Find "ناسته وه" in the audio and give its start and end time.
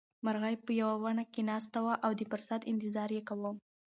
1.49-1.93